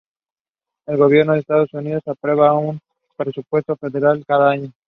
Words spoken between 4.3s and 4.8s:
año.